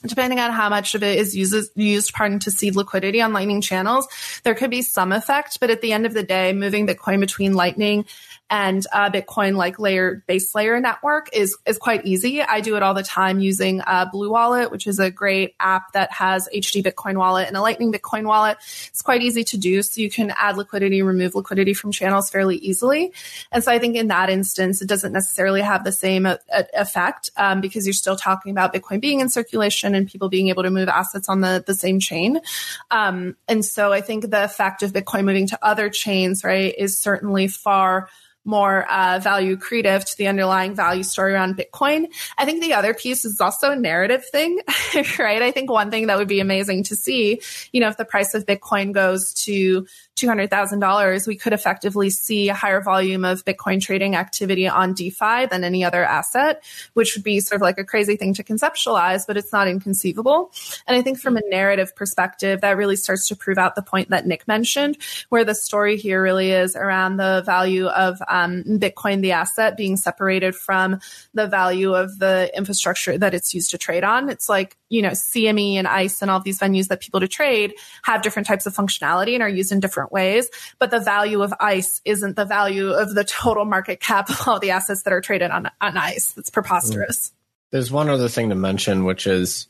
[0.05, 3.61] depending on how much of it is used, used pardon, to seed liquidity on Lightning
[3.61, 4.07] channels,
[4.43, 5.59] there could be some effect.
[5.59, 8.05] But at the end of the day, moving Bitcoin between Lightning
[8.51, 12.41] and uh, Bitcoin like layer base layer network is is quite easy.
[12.41, 15.93] I do it all the time using uh, Blue Wallet, which is a great app
[15.93, 18.57] that has HD Bitcoin wallet and a Lightning Bitcoin wallet.
[18.87, 22.57] It's quite easy to do, so you can add liquidity, remove liquidity from channels fairly
[22.57, 23.13] easily.
[23.53, 26.35] And so I think in that instance, it doesn't necessarily have the same uh,
[26.73, 30.63] effect um, because you're still talking about Bitcoin being in circulation and people being able
[30.63, 32.41] to move assets on the the same chain.
[32.89, 36.99] Um, and so I think the effect of Bitcoin moving to other chains, right, is
[36.99, 38.09] certainly far
[38.43, 42.07] more uh, value creative to the underlying value story around Bitcoin.
[42.37, 44.59] I think the other piece is also a narrative thing,
[45.19, 45.41] right?
[45.41, 48.33] I think one thing that would be amazing to see, you know, if the price
[48.33, 49.85] of Bitcoin goes to
[50.21, 55.63] $200,000, we could effectively see a higher volume of Bitcoin trading activity on DeFi than
[55.63, 59.37] any other asset, which would be sort of like a crazy thing to conceptualize, but
[59.37, 60.51] it's not inconceivable.
[60.87, 64.09] And I think from a narrative perspective, that really starts to prove out the point
[64.09, 64.97] that Nick mentioned,
[65.29, 69.97] where the story here really is around the value of um, Bitcoin, the asset, being
[69.97, 70.99] separated from
[71.33, 74.29] the value of the infrastructure that it's used to trade on.
[74.29, 77.73] It's like, you know, CME and ICE and all these venues that people to trade
[78.03, 80.49] have different types of functionality and are used in different ways.
[80.79, 84.59] But the value of ICE isn't the value of the total market cap of all
[84.59, 86.37] the assets that are traded on, on ICE.
[86.37, 87.27] It's preposterous.
[87.29, 87.35] Mm-hmm.
[87.71, 89.67] There's one other thing to mention, which is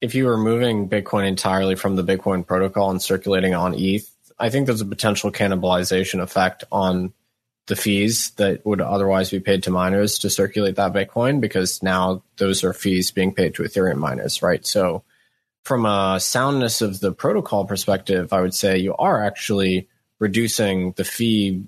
[0.00, 4.48] if you were moving Bitcoin entirely from the Bitcoin protocol and circulating on ETH, I
[4.48, 7.12] think there's a potential cannibalization effect on
[7.66, 12.22] the fees that would otherwise be paid to miners to circulate that Bitcoin because now
[12.36, 14.66] those are fees being paid to Ethereum miners, right?
[14.66, 15.02] So
[15.64, 21.04] from a soundness of the protocol perspective, I would say you are actually reducing the
[21.04, 21.64] fee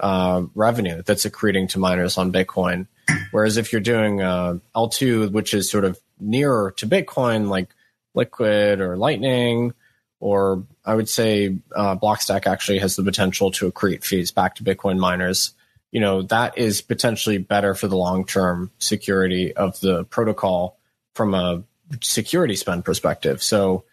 [0.00, 2.88] uh, revenue that's accreting to miners on Bitcoin.
[3.30, 7.68] Whereas if you're doing uh, L2, which is sort of nearer to Bitcoin, like
[8.14, 9.74] Liquid or Lightning,
[10.18, 14.64] or I would say uh, Blockstack actually has the potential to accrete fees back to
[14.64, 15.52] Bitcoin miners.
[15.90, 20.78] You know, that is potentially better for the long term security of the protocol
[21.14, 21.64] from a
[22.00, 23.42] security spend perspective.
[23.42, 23.84] So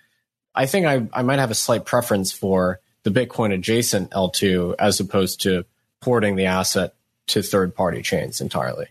[0.53, 4.99] I think I, I might have a slight preference for the Bitcoin adjacent L2 as
[4.99, 5.65] opposed to
[5.99, 6.93] porting the asset
[7.27, 8.87] to third party chains entirely.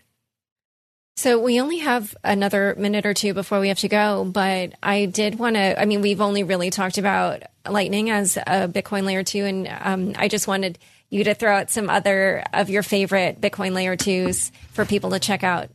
[1.15, 5.05] So we only have another minute or two before we have to go, but I
[5.05, 5.79] did want to.
[5.79, 10.13] I mean, we've only really talked about Lightning as a Bitcoin layer two, and um,
[10.15, 14.51] I just wanted you to throw out some other of your favorite Bitcoin layer twos
[14.71, 15.69] for people to check out.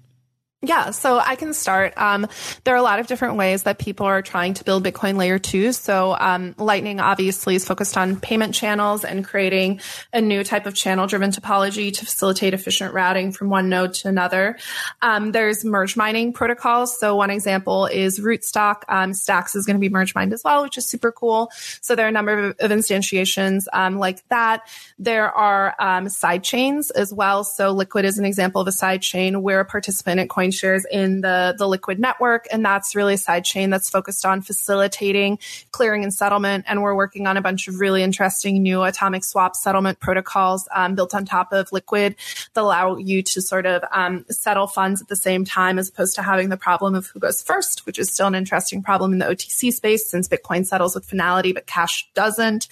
[0.60, 1.92] Yeah, so I can start.
[1.96, 2.26] Um,
[2.64, 5.38] there are a lot of different ways that people are trying to build Bitcoin layer
[5.38, 5.70] two.
[5.70, 9.80] So um, Lightning obviously is focused on payment channels and creating
[10.12, 14.08] a new type of channel driven topology to facilitate efficient routing from one node to
[14.08, 14.58] another.
[15.00, 16.98] Um, there's merge mining protocols.
[16.98, 18.82] So one example is Rootstock.
[18.88, 21.52] Um, Stacks is going to be merge mined as well, which is super cool.
[21.82, 24.68] So there are a number of, of instantiations um, like that.
[24.98, 27.44] There are um, side chains as well.
[27.44, 30.87] So Liquid is an example of a side chain where a participant at Coin shares
[30.90, 32.46] in the, the Liquid network.
[32.50, 35.38] And that's really a side chain that's focused on facilitating
[35.72, 36.64] clearing and settlement.
[36.68, 40.94] And we're working on a bunch of really interesting new atomic swap settlement protocols um,
[40.94, 42.16] built on top of Liquid
[42.54, 46.14] that allow you to sort of um, settle funds at the same time as opposed
[46.16, 49.18] to having the problem of who goes first, which is still an interesting problem in
[49.18, 52.68] the OTC space since Bitcoin settles with finality, but cash doesn't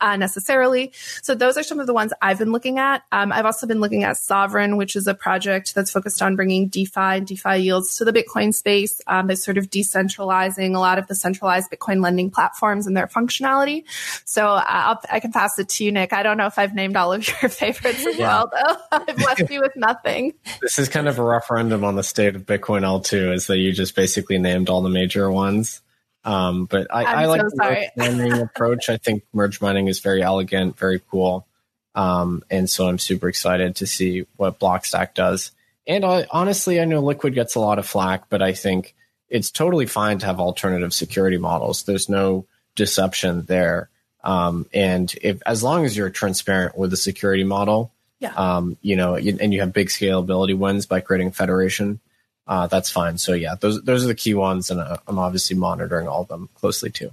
[0.00, 0.92] uh, necessarily.
[1.22, 3.02] So those are some of the ones I've been looking at.
[3.12, 6.68] Um, I've also been looking at Sovryn, which is a project that's focused on bringing
[6.68, 11.06] DeFi DeFi yields to the Bitcoin space um, by sort of decentralizing a lot of
[11.06, 13.84] the centralized Bitcoin lending platforms and their functionality.
[14.24, 16.12] So uh, i can pass it to you, Nick.
[16.12, 18.26] I don't know if I've named all of your favorites as yeah.
[18.26, 18.76] well, though.
[19.08, 20.34] I've left you with nothing.
[20.60, 23.72] This is kind of a referendum on the state of Bitcoin L2, is that you
[23.72, 25.82] just basically named all the major ones.
[26.24, 28.90] Um, but I, I like so the mining approach.
[28.90, 31.46] I think merge mining is very elegant, very cool.
[31.94, 35.52] Um, and so I'm super excited to see what Blockstack does.
[35.88, 38.94] And I, honestly, I know Liquid gets a lot of flack, but I think
[39.28, 41.82] it's totally fine to have alternative security models.
[41.82, 42.46] There's no
[42.76, 43.88] deception there.
[44.22, 48.34] Um, and if as long as you're transparent with the security model, yeah.
[48.34, 52.00] um, you know, and you have big scalability wins by creating federation,
[52.46, 53.16] uh, that's fine.
[53.18, 56.28] So yeah, those those are the key ones, and uh, I'm obviously monitoring all of
[56.28, 57.12] them closely too.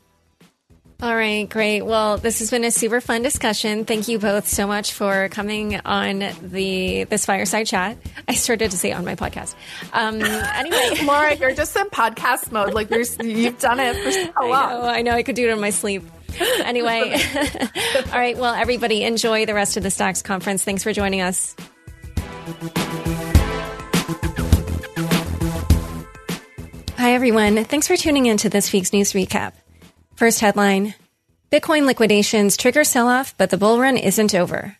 [1.01, 1.81] All right, great.
[1.81, 3.83] Well, this has been a super fun discussion.
[3.83, 7.97] Thank you both so much for coming on the this fireside chat.
[8.29, 9.55] I started to say on my podcast.
[9.91, 12.73] Um, anyway, Laura, you're just in podcast mode.
[12.73, 14.53] Like you're, you've done it for so long.
[14.53, 15.11] I know, I know.
[15.11, 16.03] I could do it in my sleep.
[16.63, 17.13] Anyway,
[17.95, 18.37] all right.
[18.37, 20.63] Well, everybody, enjoy the rest of the Stacks conference.
[20.63, 21.55] Thanks for joining us.
[26.97, 27.65] Hi, everyone.
[27.65, 29.53] Thanks for tuning in to this week's news recap.
[30.15, 30.93] First headline
[31.51, 34.77] Bitcoin liquidations trigger sell off, but the bull run isn't over.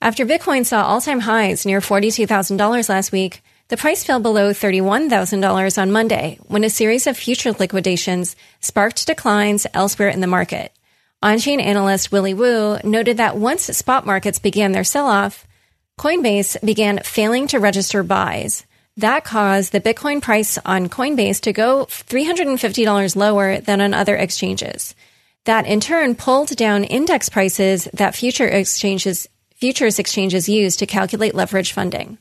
[0.00, 5.80] After Bitcoin saw all time highs near $42,000 last week, the price fell below $31,000
[5.80, 10.72] on Monday when a series of future liquidations sparked declines elsewhere in the market.
[11.22, 15.46] On chain analyst Willy Woo noted that once spot markets began their sell off,
[15.96, 21.86] Coinbase began failing to register buys, that caused the Bitcoin price on Coinbase to go
[21.86, 24.94] $350 lower than on other exchanges.
[25.44, 31.34] That in turn pulled down index prices that future exchanges, futures exchanges use to calculate
[31.34, 32.18] leverage funding.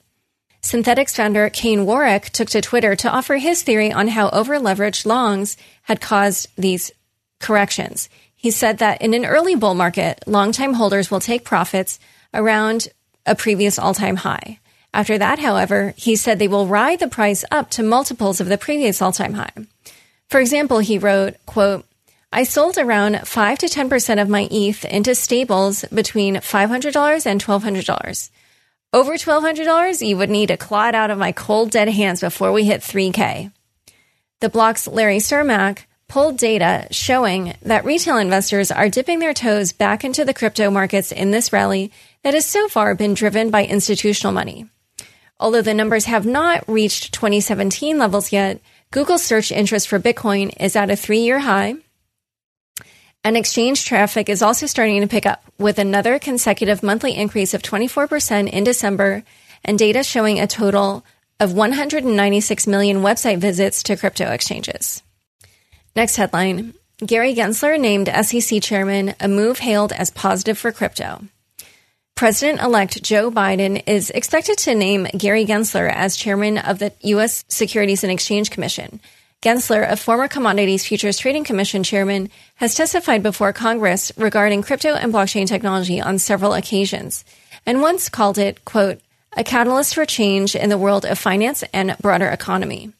[0.62, 5.57] Synthetix founder Kane Warwick took to Twitter to offer his theory on how over-leveraged longs
[5.84, 6.91] had caused these
[7.39, 8.10] corrections.
[8.36, 11.99] He said that in an early bull market, long-time holders will take profits
[12.34, 12.88] around
[13.25, 14.60] a previous all-time high.
[14.93, 18.58] After that, however, he said they will ride the price up to multiples of the
[18.58, 19.54] previous all-time high.
[20.30, 21.86] For example, he wrote, quote,
[22.34, 28.30] I sold around 5 to 10% of my ETH into stables between $500 and $1,200.
[28.93, 32.65] Over $1,200, you would need to claw out of my cold dead hands before we
[32.65, 33.51] hit 3K.
[34.41, 40.04] The block's Larry Cermak pulled data showing that retail investors are dipping their toes back
[40.04, 41.91] into the crypto markets in this rally
[42.23, 44.67] that has so far been driven by institutional money.
[45.41, 48.61] Although the numbers have not reached 2017 levels yet,
[48.91, 51.76] Google's search interest for Bitcoin is at a three year high.
[53.24, 57.63] And exchange traffic is also starting to pick up with another consecutive monthly increase of
[57.63, 59.24] 24% in December
[59.66, 61.03] and data showing a total
[61.39, 65.01] of 196 million website visits to crypto exchanges.
[65.95, 71.24] Next headline Gary Gensler named SEC chairman, a move hailed as positive for crypto.
[72.22, 77.43] President elect Joe Biden is expected to name Gary Gensler as chairman of the U.S.
[77.47, 78.99] Securities and Exchange Commission.
[79.41, 85.11] Gensler, a former Commodities Futures Trading Commission chairman, has testified before Congress regarding crypto and
[85.11, 87.26] blockchain technology on several occasions,
[87.65, 89.01] and once called it, quote,
[89.36, 92.93] a catalyst for change in the world of finance and broader economy.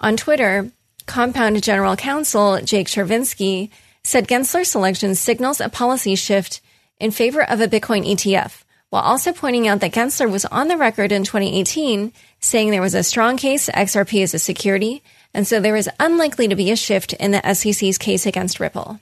[0.00, 0.70] On Twitter,
[1.04, 3.68] Compound General Counsel Jake Chervinsky
[4.02, 6.62] said Gensler's selection signals a policy shift
[6.98, 10.76] in favor of a Bitcoin ETF, while also pointing out that Gensler was on the
[10.76, 15.60] record in 2018 saying there was a strong case XRP is a security, and so
[15.60, 19.00] there is unlikely to be a shift in the SEC's case against Ripple.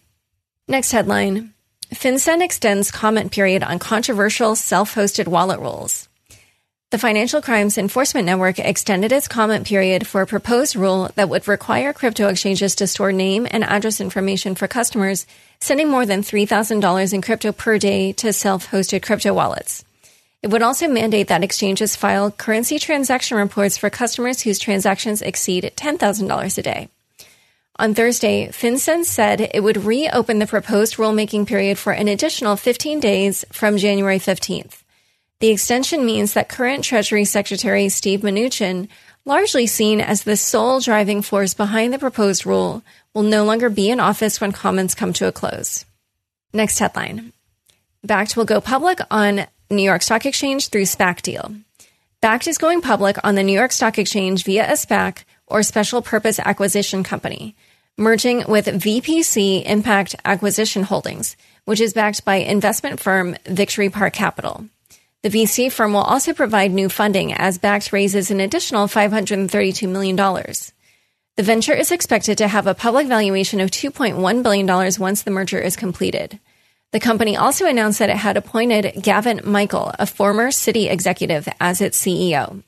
[0.69, 1.53] Next headline
[1.93, 6.09] FinCEN extends comment period on controversial self hosted wallet rules.
[6.91, 11.49] The Financial Crimes Enforcement Network extended its comment period for a proposed rule that would
[11.49, 15.27] require crypto exchanges to store name and address information for customers
[15.63, 19.85] sending more than $3,000 in crypto per day to self hosted crypto wallets.
[20.43, 25.73] It would also mandate that exchanges file currency transaction reports for customers whose transactions exceed
[25.77, 26.89] $10,000 a day.
[27.77, 32.99] On Thursday, FinCEN said it would reopen the proposed rulemaking period for an additional 15
[32.99, 34.83] days from January 15th.
[35.39, 38.89] The extension means that current Treasury Secretary Steve Mnuchin,
[39.25, 42.83] largely seen as the sole driving force behind the proposed rule,
[43.15, 45.85] will no longer be in office when comments come to a close.
[46.53, 47.33] Next headline.
[48.07, 51.55] Bakkt will go public on New York Stock Exchange through SPAC deal.
[52.23, 56.03] Bakkt is going public on the New York Stock Exchange via a SPAC or special
[56.03, 57.55] purpose acquisition company,
[57.99, 64.65] merging with VPC Impact Acquisition Holdings, which is backed by investment firm Victory Park Capital.
[65.23, 70.17] The VC firm will also provide new funding as Bakkt raises an additional $532 million.
[70.17, 74.67] The venture is expected to have a public valuation of $2.1 billion
[74.99, 76.41] once the merger is completed.
[76.91, 81.81] The company also announced that it had appointed Gavin Michael, a former Citi executive, as
[81.81, 82.65] its CEO.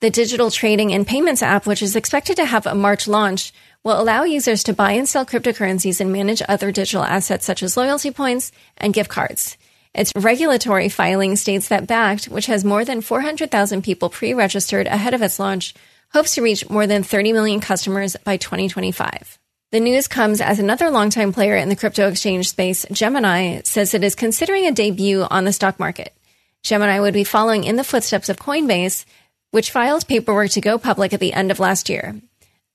[0.00, 3.52] The digital trading and payments app, which is expected to have a March launch,
[3.84, 7.76] will allow users to buy and sell cryptocurrencies and manage other digital assets such as
[7.76, 9.58] loyalty points and gift cards.
[9.94, 15.20] Its regulatory filing states that Bakkt, which has more than 400,000 people pre-registered ahead of
[15.20, 15.74] its launch,
[16.12, 19.38] hopes to reach more than 30 million customers by 2025.
[19.70, 24.04] The news comes as another longtime player in the crypto exchange space, Gemini, says it
[24.04, 26.14] is considering a debut on the stock market.
[26.62, 29.04] Gemini would be following in the footsteps of Coinbase,
[29.50, 32.16] which filed paperwork to go public at the end of last year.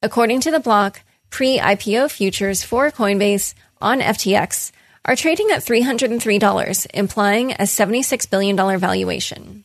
[0.03, 1.01] According to the block,
[1.31, 4.71] pre-IPO futures for Coinbase on FTX
[5.07, 9.63] are trading at $303, implying a $76 billion valuation.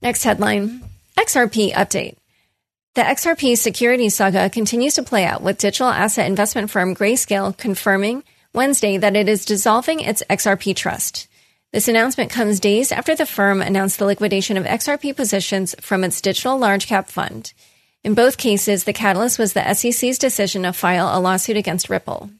[0.00, 0.82] Next headline
[1.18, 2.16] XRP update.
[2.94, 8.22] The XRP security saga continues to play out with digital asset investment firm Grayscale confirming
[8.54, 11.26] Wednesday that it is dissolving its XRP trust.
[11.72, 16.20] This announcement comes days after the firm announced the liquidation of XRP positions from its
[16.20, 17.52] digital large cap fund.
[18.02, 22.30] In both cases, the catalyst was the SEC's decision to file a lawsuit against Ripple.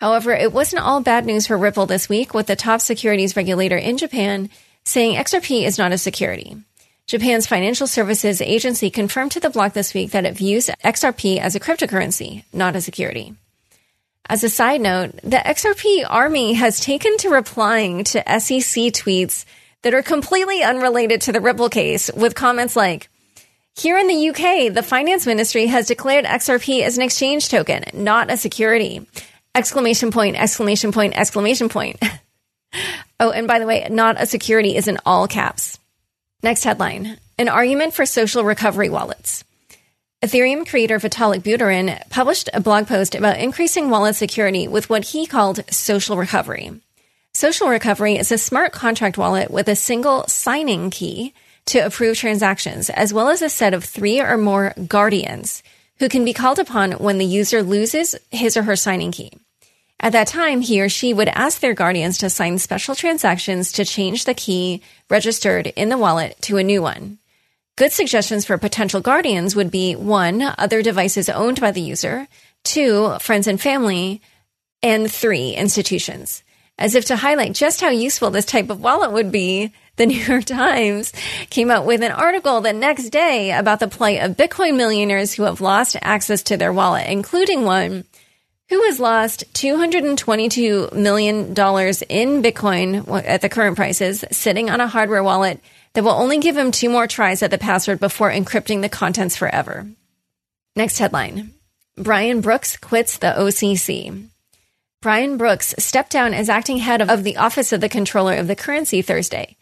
[0.00, 3.76] However, it wasn't all bad news for Ripple this week, with the top securities regulator
[3.76, 4.48] in Japan
[4.84, 6.56] saying XRP is not a security.
[7.06, 11.54] Japan's financial services agency confirmed to the block this week that it views XRP as
[11.54, 13.34] a cryptocurrency, not a security.
[14.28, 19.46] As a side note, the XRP army has taken to replying to SEC tweets
[19.82, 23.08] that are completely unrelated to the Ripple case with comments like,
[23.74, 28.30] here in the UK, the finance ministry has declared XRP as an exchange token, not
[28.30, 29.06] a security.
[29.54, 32.02] Exclamation point, exclamation point, exclamation point.
[33.20, 35.78] oh, and by the way, not a security is in all caps.
[36.42, 39.44] Next headline An argument for social recovery wallets.
[40.22, 45.26] Ethereum creator Vitalik Buterin published a blog post about increasing wallet security with what he
[45.26, 46.72] called social recovery.
[47.34, 51.34] Social recovery is a smart contract wallet with a single signing key
[51.66, 55.62] to approve transactions, as well as a set of three or more guardians
[55.98, 59.32] who can be called upon when the user loses his or her signing key.
[60.00, 63.84] At that time, he or she would ask their guardians to sign special transactions to
[63.84, 67.18] change the key registered in the wallet to a new one.
[67.76, 72.28] Good suggestions for potential guardians would be one, other devices owned by the user,
[72.64, 74.20] two, friends and family,
[74.82, 76.44] and three, institutions.
[76.78, 80.18] As if to highlight just how useful this type of wallet would be, the New
[80.18, 81.12] York Times
[81.50, 85.42] came out with an article the next day about the plight of Bitcoin millionaires who
[85.42, 88.04] have lost access to their wallet, including one
[88.70, 95.22] who has lost $222 million in Bitcoin at the current prices, sitting on a hardware
[95.22, 95.60] wallet
[95.94, 99.36] that will only give him two more tries at the password before encrypting the contents
[99.36, 99.86] forever.
[100.76, 101.54] Next headline
[101.96, 104.28] Brian Brooks quits the OCC.
[105.00, 108.56] Brian Brooks stepped down as acting head of the Office of the Comptroller of the
[108.56, 109.56] Currency Thursday.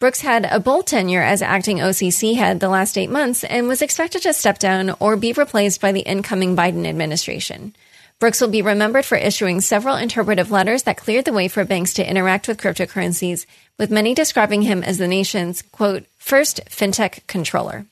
[0.00, 3.82] Brooks had a bold tenure as acting OCC head the last eight months and was
[3.82, 7.76] expected to step down or be replaced by the incoming Biden administration.
[8.18, 11.92] Brooks will be remembered for issuing several interpretive letters that cleared the way for banks
[11.94, 13.44] to interact with cryptocurrencies,
[13.78, 17.84] with many describing him as the nation's, quote, first fintech comptroller.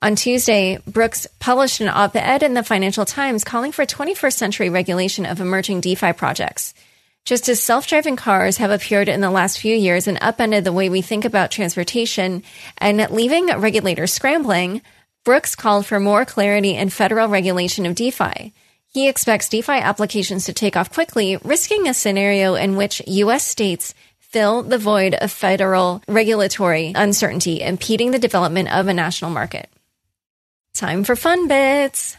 [0.00, 4.70] On Tuesday, Brooks published an op ed in the Financial Times calling for 21st century
[4.70, 6.72] regulation of emerging DeFi projects.
[7.24, 10.72] Just as self driving cars have appeared in the last few years and upended the
[10.72, 12.42] way we think about transportation
[12.78, 14.82] and leaving regulators scrambling,
[15.24, 18.52] Brooks called for more clarity in federal regulation of DeFi.
[18.86, 23.46] He expects DeFi applications to take off quickly, risking a scenario in which U.S.
[23.46, 29.68] states fill the void of federal regulatory uncertainty, impeding the development of a national market.
[30.74, 32.16] Time for fun bits.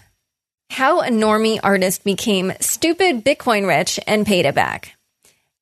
[0.72, 4.96] How a normie artist became stupid Bitcoin rich and paid it back.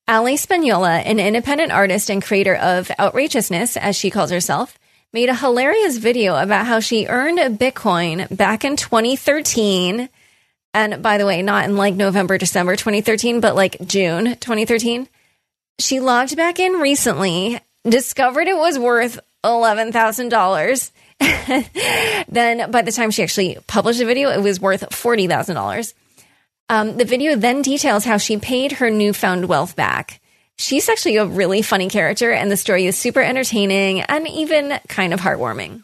[0.06, 4.78] Ali Spagnola, an independent artist and creator of outrageousness, as she calls herself,
[5.12, 10.08] made a hilarious video about how she earned a Bitcoin back in 2013.
[10.74, 15.08] And by the way, not in like November, December 2013, but like June 2013.
[15.80, 20.90] She logged back in recently, discovered it was worth $11,000
[22.28, 25.94] then by the time she actually published the video, it was worth $40,000.
[26.68, 30.20] Um, the video then details how she paid her newfound wealth back.
[30.56, 35.12] She's actually a really funny character, and the story is super entertaining and even kind
[35.12, 35.82] of heartwarming.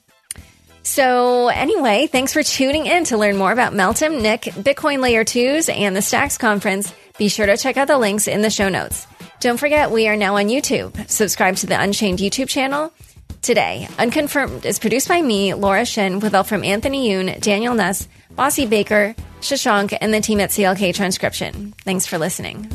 [0.83, 5.75] So, anyway, thanks for tuning in to learn more about Meltem, Nick, Bitcoin Layer 2s,
[5.75, 6.95] and the Stacks Conference.
[7.19, 9.07] Be sure to check out the links in the show notes.
[9.41, 11.11] Don't forget, we are now on YouTube.
[11.11, 12.93] Subscribe to the Unchained YouTube channel
[13.43, 18.09] Today, Unconfirmed is produced by me, Laura Shin, with help from Anthony Yoon, Daniel Ness,
[18.35, 21.73] Bossi Baker, Shashank, and the team at CLK Transcription.
[21.85, 22.71] Thanks for listening.